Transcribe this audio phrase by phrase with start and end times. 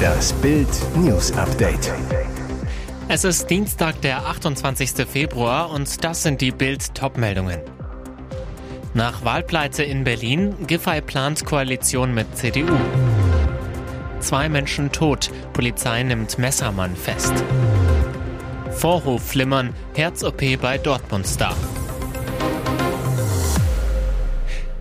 [0.00, 1.92] Das Bild News Update.
[3.08, 5.06] Es ist Dienstag, der 28.
[5.06, 7.58] Februar und das sind die Bild Topmeldungen.
[8.94, 12.76] Nach Wahlpleite in Berlin, Giffey plant Koalition mit CDU.
[14.20, 17.32] Zwei Menschen tot, Polizei nimmt Messermann fest.
[18.70, 21.56] Vorhof flimmern, Herz-OP bei Dortmund-Star.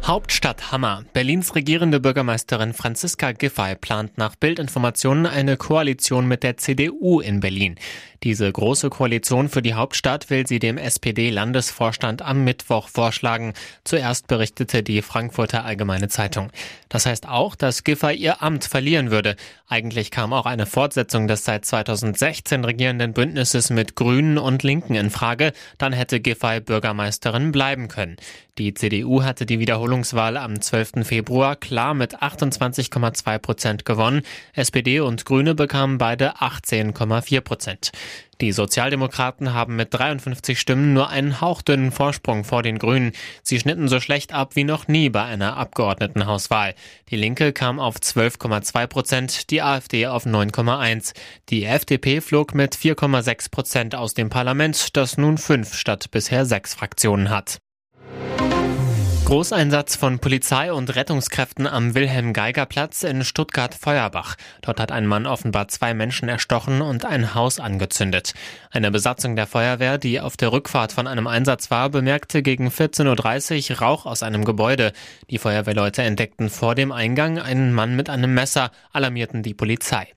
[0.10, 1.06] Hauptstadt Hammer.
[1.14, 7.76] Berlins regierende Bürgermeisterin Franziska Giffey plant nach Bildinformationen eine Koalition mit der CDU in Berlin.
[8.24, 13.54] Diese große Koalition für die Hauptstadt will sie dem SPD-Landesvorstand am Mittwoch vorschlagen.
[13.86, 16.52] Zuerst berichtete die Frankfurter Allgemeine Zeitung.
[16.90, 19.38] Das heißt auch, dass Giffey ihr Amt verlieren würde.
[19.68, 25.12] Eigentlich kam auch eine Fortsetzung des seit 2016 regierenden Bündnisses mit Grünen und Linken in
[25.12, 25.54] Frage.
[25.78, 28.18] Dann hätte Giffey Bürgermeisterin bleiben können.
[28.58, 31.08] Die CDU hatte die Wiederholungswahl am 12.
[31.08, 34.24] Februar klar mit 28,2 Prozent gewonnen.
[34.54, 37.92] SPD und Grüne bekamen beide 18,4 Prozent.
[38.42, 43.12] Die Sozialdemokraten haben mit 53 Stimmen nur einen hauchdünnen Vorsprung vor den Grünen.
[43.44, 46.74] Sie schnitten so schlecht ab wie noch nie bei einer Abgeordnetenhauswahl.
[47.10, 51.14] Die Linke kam auf 12,2 Prozent, die AfD auf 9,1.
[51.50, 56.74] Die FDP flog mit 4,6 Prozent aus dem Parlament, das nun fünf statt bisher sechs
[56.74, 57.60] Fraktionen hat.
[59.30, 64.36] Großeinsatz von Polizei und Rettungskräften am Wilhelm-Geiger-Platz in Stuttgart-Feuerbach.
[64.64, 68.34] Dort hat ein Mann offenbar zwei Menschen erstochen und ein Haus angezündet.
[68.72, 73.70] Eine Besatzung der Feuerwehr, die auf der Rückfahrt von einem Einsatz war, bemerkte gegen 14.30
[73.70, 74.94] Uhr Rauch aus einem Gebäude.
[75.30, 80.08] Die Feuerwehrleute entdeckten vor dem Eingang einen Mann mit einem Messer, alarmierten die Polizei.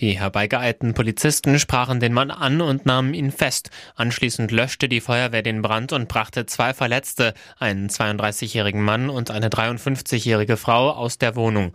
[0.00, 3.70] Die herbeigeeilten Polizisten sprachen den Mann an und nahmen ihn fest.
[3.96, 9.48] Anschließend löschte die Feuerwehr den Brand und brachte zwei Verletzte, einen 32-jährigen Mann und eine
[9.48, 11.72] 53-jährige Frau, aus der Wohnung.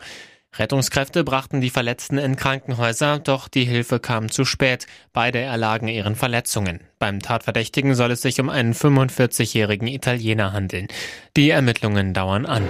[0.55, 4.85] Rettungskräfte brachten die Verletzten in Krankenhäuser, doch die Hilfe kam zu spät.
[5.11, 6.81] Beide erlagen ihren Verletzungen.
[6.99, 10.87] Beim Tatverdächtigen soll es sich um einen 45-jährigen Italiener handeln.
[11.35, 12.63] Die Ermittlungen dauern an.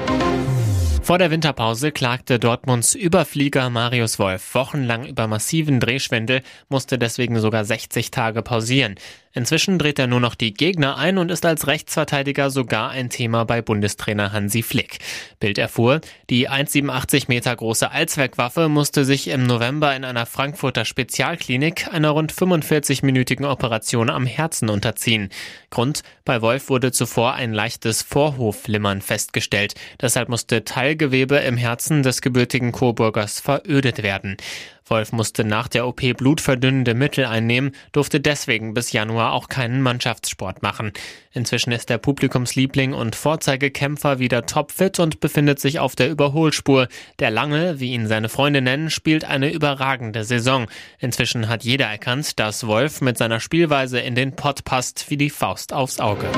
[1.03, 7.65] Vor der Winterpause klagte Dortmunds Überflieger Marius Wolf wochenlang über massiven Drehschwindel, musste deswegen sogar
[7.65, 8.95] 60 Tage pausieren.
[9.33, 13.45] Inzwischen dreht er nur noch die Gegner ein und ist als Rechtsverteidiger sogar ein Thema
[13.45, 14.99] bei Bundestrainer Hansi Flick.
[15.39, 21.91] Bild erfuhr, die 1,87 Meter große Allzweckwaffe musste sich im November in einer Frankfurter Spezialklinik
[21.91, 25.29] einer rund 45-minütigen Operation am Herzen unterziehen.
[25.71, 29.73] Grund, bei Wolf wurde zuvor ein leichtes Vorhofflimmern festgestellt.
[29.99, 34.37] Deshalb musste Teilgewebe im Herzen des gebürtigen Coburgers verödet werden.
[34.85, 40.61] Wolf musste nach der OP blutverdünnende Mittel einnehmen, durfte deswegen bis Januar auch keinen Mannschaftssport
[40.61, 40.91] machen.
[41.31, 46.87] Inzwischen ist der Publikumsliebling und Vorzeigekämpfer wieder topfit und befindet sich auf der Überholspur.
[47.19, 50.67] Der Lange, wie ihn seine Freunde nennen, spielt eine überragende Saison.
[50.99, 55.29] Inzwischen hat jeder erkannt, dass Wolf mit seiner Spielweise in den Pott passt wie die
[55.29, 56.29] Faust aufs Auge.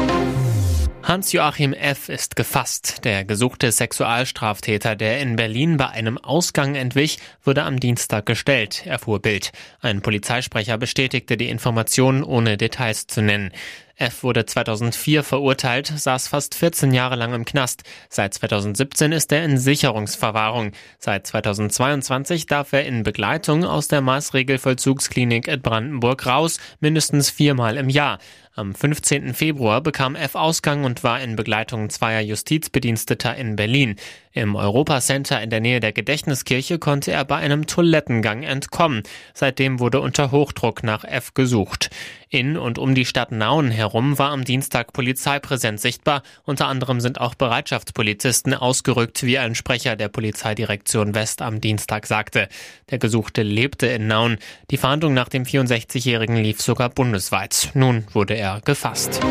[1.07, 2.09] Hans-Joachim F.
[2.09, 3.05] ist gefasst.
[3.05, 9.21] Der gesuchte Sexualstraftäter, der in Berlin bei einem Ausgang entwich, wurde am Dienstag gestellt, erfuhr
[9.21, 9.51] Bild.
[9.81, 13.51] Ein Polizeisprecher bestätigte die Informationen, ohne Details zu nennen.
[13.97, 17.83] F wurde 2004 verurteilt, saß fast 14 Jahre lang im Knast.
[18.09, 20.71] Seit 2017 ist er in Sicherungsverwahrung.
[20.99, 27.89] Seit 2022 darf er in Begleitung aus der Maßregelvollzugsklinik in Brandenburg raus, mindestens viermal im
[27.89, 28.19] Jahr.
[28.57, 29.33] Am 15.
[29.33, 33.97] Februar bekam F Ausgang und war in Begleitung zweier Justizbediensteter in Berlin.
[34.31, 39.03] Im Europacenter in der Nähe der Gedächtniskirche konnte er bei einem Toilettengang entkommen.
[39.33, 41.89] Seitdem wurde unter Hochdruck nach F gesucht.
[42.29, 46.21] In und um die Stadt Nauen herum war am Dienstag Polizeipräsenz sichtbar.
[46.43, 52.49] Unter anderem sind auch Bereitschaftspolizisten ausgerückt, wie ein Sprecher der Polizeidirektion West am Dienstag sagte.
[52.89, 54.37] Der Gesuchte lebte in Nauen.
[54.69, 57.71] Die Fahndung nach dem 64-Jährigen lief sogar bundesweit.
[57.73, 59.21] Nun wurde er gefasst.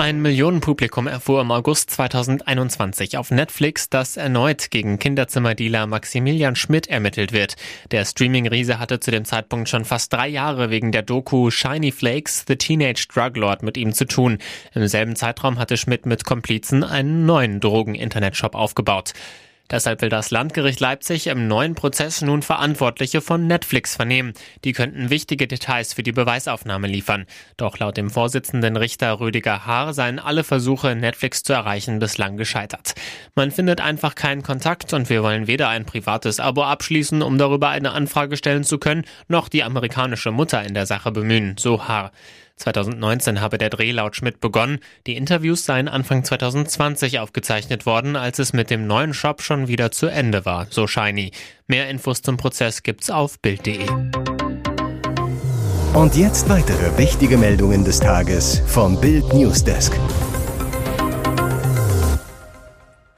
[0.00, 7.32] Ein Millionenpublikum erfuhr im August 2021 auf Netflix, dass erneut gegen Kinderzimmerdealer Maximilian Schmidt ermittelt
[7.32, 7.56] wird.
[7.90, 12.46] Der Streaming-Riese hatte zu dem Zeitpunkt schon fast drei Jahre wegen der Doku Shiny Flakes,
[12.48, 14.38] The Teenage Drug Lord mit ihm zu tun.
[14.74, 19.12] Im selben Zeitraum hatte Schmidt mit Komplizen einen neuen Drogen-Internetshop aufgebaut.
[19.70, 24.32] Deshalb will das Landgericht Leipzig im neuen Prozess nun Verantwortliche von Netflix vernehmen.
[24.64, 27.26] Die könnten wichtige Details für die Beweisaufnahme liefern.
[27.56, 32.94] Doch laut dem Vorsitzenden Richter Rüdiger Haar seien alle Versuche, Netflix zu erreichen, bislang gescheitert.
[33.34, 37.68] Man findet einfach keinen Kontakt und wir wollen weder ein privates Abo abschließen, um darüber
[37.68, 42.10] eine Anfrage stellen zu können, noch die amerikanische Mutter in der Sache bemühen, so Haar.
[42.60, 44.78] 2019 habe der Dreh laut Schmidt begonnen.
[45.06, 49.90] Die Interviews seien Anfang 2020 aufgezeichnet worden, als es mit dem neuen Shop schon wieder
[49.90, 51.32] zu Ende war, so Shiny.
[51.66, 53.88] Mehr Infos zum Prozess gibt's auf Bild.de.
[55.94, 59.92] Und jetzt weitere wichtige Meldungen des Tages vom Bild Newsdesk.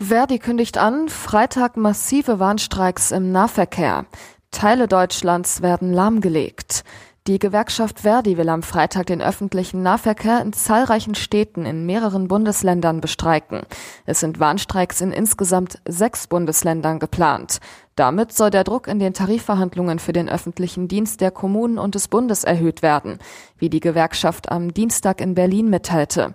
[0.00, 4.06] Verdi kündigt an, Freitag massive Warnstreiks im Nahverkehr.
[4.50, 6.84] Teile Deutschlands werden lahmgelegt.
[7.28, 13.00] Die Gewerkschaft Verdi will am Freitag den öffentlichen Nahverkehr in zahlreichen Städten in mehreren Bundesländern
[13.00, 13.60] bestreiken.
[14.06, 17.60] Es sind Warnstreiks in insgesamt sechs Bundesländern geplant.
[17.94, 22.08] Damit soll der Druck in den Tarifverhandlungen für den öffentlichen Dienst der Kommunen und des
[22.08, 23.18] Bundes erhöht werden,
[23.56, 26.34] wie die Gewerkschaft am Dienstag in Berlin mitteilte.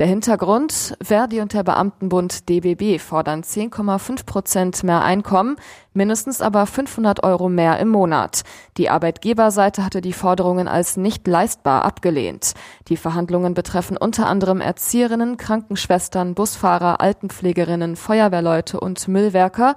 [0.00, 5.56] Der Hintergrund, Verdi und der Beamtenbund DBB fordern 10,5 Prozent mehr Einkommen,
[5.92, 8.40] mindestens aber 500 Euro mehr im Monat.
[8.78, 12.54] Die Arbeitgeberseite hatte die Forderungen als nicht leistbar abgelehnt.
[12.88, 19.76] Die Verhandlungen betreffen unter anderem Erzieherinnen, Krankenschwestern, Busfahrer, Altenpflegerinnen, Feuerwehrleute und Müllwerker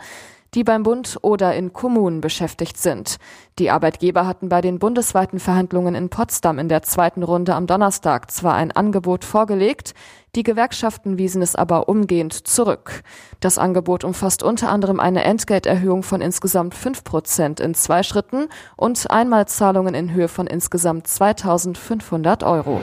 [0.53, 3.17] die beim Bund oder in Kommunen beschäftigt sind.
[3.59, 8.31] Die Arbeitgeber hatten bei den bundesweiten Verhandlungen in Potsdam in der zweiten Runde am Donnerstag
[8.31, 9.93] zwar ein Angebot vorgelegt,
[10.35, 13.03] die Gewerkschaften wiesen es aber umgehend zurück.
[13.39, 19.11] Das Angebot umfasst unter anderem eine Entgelterhöhung von insgesamt fünf Prozent in zwei Schritten und
[19.11, 22.81] Einmalzahlungen in Höhe von insgesamt 2500 Euro.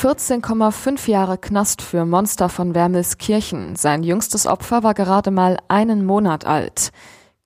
[0.00, 3.76] 14,5 Jahre Knast für Monster von Wermelskirchen.
[3.76, 6.88] Sein jüngstes Opfer war gerade mal einen Monat alt.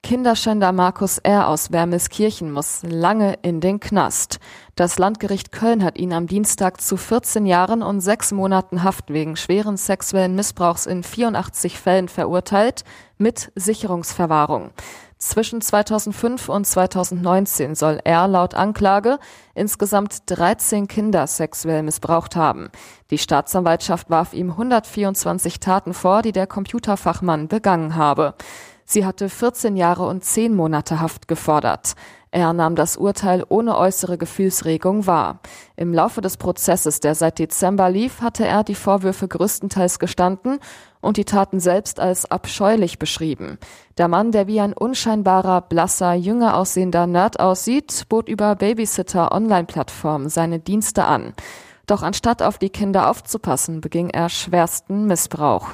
[0.03, 1.49] Kinderschänder Markus R.
[1.49, 4.39] aus Wermelskirchen muss lange in den Knast.
[4.75, 9.35] Das Landgericht Köln hat ihn am Dienstag zu 14 Jahren und sechs Monaten Haft wegen
[9.35, 12.85] schweren sexuellen Missbrauchs in 84 Fällen verurteilt,
[13.17, 14.71] mit Sicherungsverwahrung.
[15.17, 19.17] Zwischen 2005 und 2019 soll er laut Anklage
[19.53, 22.69] insgesamt 13 Kinder sexuell missbraucht haben.
[23.11, 28.35] Die Staatsanwaltschaft warf ihm 124 Taten vor, die der Computerfachmann begangen habe.
[28.83, 31.95] Sie hatte 14 Jahre und 10 Monate Haft gefordert.
[32.35, 35.39] Er nahm das Urteil ohne äußere Gefühlsregung wahr.
[35.77, 40.59] Im Laufe des Prozesses, der seit Dezember lief, hatte er die Vorwürfe größtenteils gestanden
[40.99, 43.57] und die Taten selbst als abscheulich beschrieben.
[43.97, 50.59] Der Mann, der wie ein unscheinbarer, blasser, jünger aussehender Nerd aussieht, bot über Babysitter-Online-Plattformen seine
[50.59, 51.35] Dienste an.
[51.87, 55.69] Doch anstatt auf die Kinder aufzupassen, beging er schwersten Missbrauch.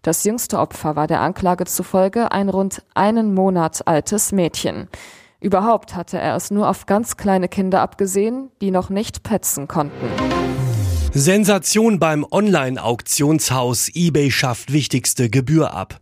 [0.00, 4.88] Das jüngste Opfer war der Anklage zufolge ein rund einen Monat altes Mädchen.
[5.40, 10.06] Überhaupt hatte er es nur auf ganz kleine Kinder abgesehen, die noch nicht petzen konnten.
[11.18, 15.98] Sensation beim Online-Auktionshaus eBay schafft wichtigste Gebühr ab.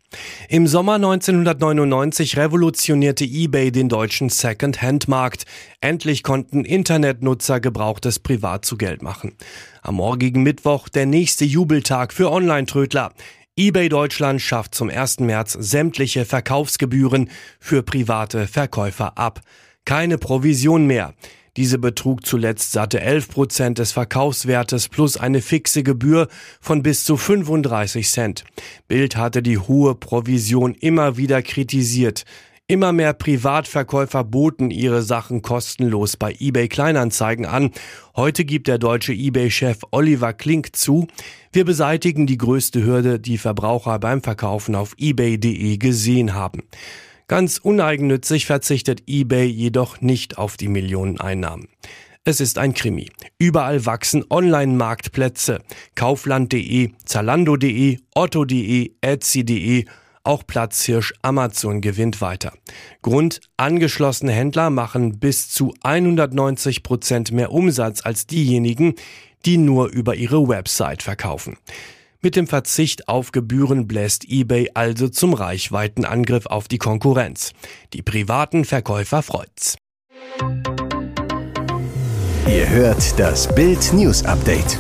[0.49, 5.45] Im Sommer 1999 revolutionierte eBay den deutschen Second-Hand-Markt.
[5.81, 9.37] Endlich konnten Internetnutzer Gebrauchtes privat zu Geld machen.
[9.83, 13.13] Am morgigen Mittwoch der nächste Jubeltag für Online-Trödler
[13.57, 15.21] eBay Deutschland schafft zum 1.
[15.21, 17.31] März sämtliche Verkaufsgebühren
[17.61, 19.43] für private Verkäufer ab.
[19.85, 21.15] Keine Provision mehr.
[21.57, 26.27] Diese betrug zuletzt satte 11 Prozent des Verkaufswertes plus eine fixe Gebühr
[26.61, 28.45] von bis zu 35 Cent.
[28.89, 32.25] Bild hatte die hohe Provision immer wieder kritisiert.
[32.67, 37.73] Immer mehr Privatverkäufer boten ihre Sachen kostenlos bei eBay Kleinanzeigen an.
[38.17, 41.07] Heute gibt der deutsche eBay-Chef Oliver Klink zu,
[41.53, 46.63] wir beseitigen die größte Hürde, die Verbraucher beim Verkaufen auf ebay.de gesehen haben.
[47.29, 51.69] Ganz uneigennützig verzichtet eBay jedoch nicht auf die Millioneneinnahmen.
[52.25, 53.11] Es ist ein Krimi.
[53.39, 55.61] Überall wachsen Online-Marktplätze.
[55.97, 59.85] Kaufland.de, Zalando.de, Otto.de, Etsy.de
[60.25, 62.53] auch Platzhirsch Amazon gewinnt weiter.
[63.03, 68.95] Grund, angeschlossene Händler machen bis zu 190 Prozent mehr Umsatz als diejenigen,
[69.45, 71.57] die nur über ihre Website verkaufen.
[72.25, 77.53] Mit dem Verzicht auf Gebühren bläst eBay also zum Reichweitenangriff auf die Konkurrenz.
[77.93, 79.77] Die privaten Verkäufer freut's.
[82.49, 84.79] Ihr hört das Bild News Update.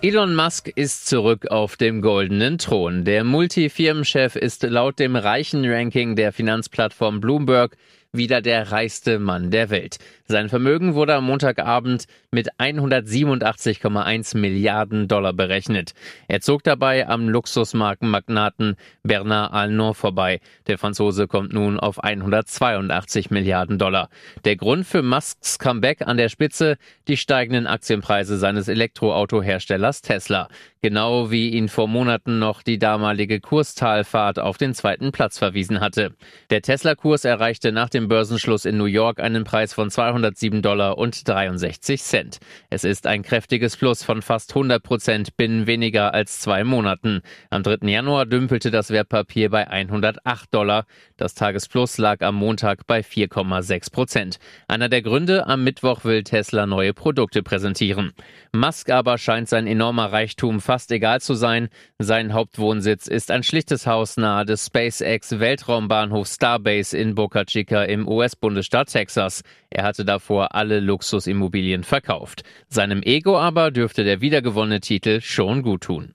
[0.00, 3.04] Elon Musk ist zurück auf dem goldenen Thron.
[3.04, 7.76] Der Multifirmenchef ist laut dem reichen Ranking der Finanzplattform Bloomberg
[8.12, 9.98] wieder der reichste Mann der Welt.
[10.26, 15.92] Sein Vermögen wurde am Montagabend mit 187,1 Milliarden Dollar berechnet.
[16.26, 20.40] Er zog dabei am Luxusmarkenmagnaten Bernard Arnault vorbei.
[20.66, 24.08] Der Franzose kommt nun auf 182 Milliarden Dollar.
[24.44, 26.76] Der Grund für Musks Comeback an der Spitze
[27.08, 30.48] die steigenden Aktienpreise seines Elektroautoherstellers Tesla.
[30.80, 36.14] Genau wie ihn vor Monaten noch die damalige Kurstalfahrt auf den zweiten Platz verwiesen hatte.
[36.50, 40.98] Der Tesla-Kurs erreichte nach dem dem Börsenschluss in New York einen Preis von 207 Dollar
[40.98, 42.38] und 63 Cent.
[42.70, 47.22] Es ist ein kräftiges Plus von fast 100 Prozent binnen weniger als zwei Monaten.
[47.50, 47.88] Am 3.
[47.88, 50.86] Januar dümpelte das Wertpapier bei 108 Dollar.
[51.16, 54.38] Das Tagesplus lag am Montag bei 4,6 Prozent.
[54.68, 58.12] Einer der Gründe, am Mittwoch will Tesla neue Produkte präsentieren.
[58.52, 61.68] Musk aber scheint sein enormer Reichtum fast egal zu sein.
[61.98, 68.06] Sein Hauptwohnsitz ist ein schlichtes Haus nahe des SpaceX Weltraumbahnhof Starbase in Boca Chica im
[68.06, 69.42] US-Bundesstaat Texas.
[69.70, 72.42] Er hatte davor alle Luxusimmobilien verkauft.
[72.68, 76.14] Seinem Ego aber dürfte der wiedergewonnene Titel schon gut tun.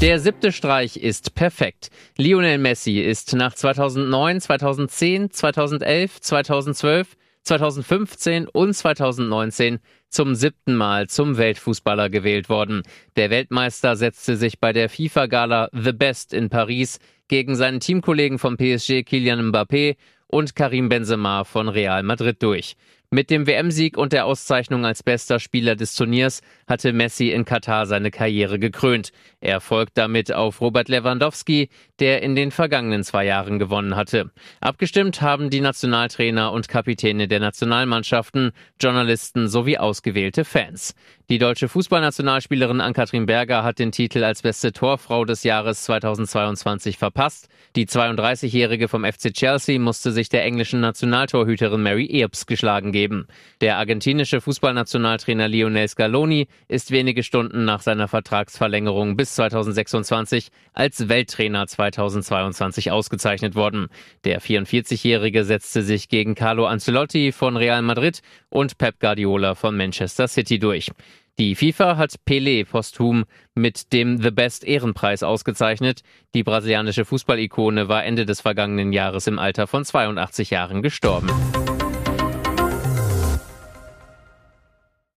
[0.00, 1.90] Der siebte Streich ist perfekt.
[2.16, 9.78] Lionel Messi ist nach 2009, 2010, 2011, 2012, 2015 und 2019
[10.08, 12.82] zum siebten Mal zum Weltfußballer gewählt worden.
[13.16, 16.98] Der Weltmeister setzte sich bei der FIFA-Gala The Best in Paris
[17.30, 19.96] gegen seinen Teamkollegen vom PSG Kylian Mbappé
[20.30, 22.76] und Karim Benzema von Real Madrid durch.
[23.12, 27.86] Mit dem WM-Sieg und der Auszeichnung als bester Spieler des Turniers hatte Messi in Katar
[27.86, 29.10] seine Karriere gekrönt.
[29.40, 34.30] Er folgt damit auf Robert Lewandowski, der in den vergangenen zwei Jahren gewonnen hatte.
[34.60, 40.94] Abgestimmt haben die Nationaltrainer und Kapitäne der Nationalmannschaften, Journalisten sowie ausgewählte Fans.
[41.30, 47.48] Die deutsche Fußballnationalspielerin Ann-Kathrin Berger hat den Titel als beste Torfrau des Jahres 2022 verpasst.
[47.76, 53.26] Die 32-Jährige vom FC Chelsea musste sich der englischen Nationaltorhüterin Mary Earps geschlagen geben.
[53.62, 61.66] Der argentinische Fußballnationaltrainer Lionel Scaloni ist wenige Stunden nach seiner Vertragsverlängerung bis 2026 als Welttrainer
[61.66, 63.88] 2022 ausgezeichnet worden.
[64.24, 70.28] Der 44-Jährige setzte sich gegen Carlo Ancelotti von Real Madrid und Pep Guardiola von Manchester
[70.28, 70.90] City durch.
[71.38, 76.02] Die FIFA hat Pelé posthum mit dem The Best Ehrenpreis ausgezeichnet.
[76.34, 81.30] Die brasilianische Fußballikone war Ende des vergangenen Jahres im Alter von 82 Jahren gestorben.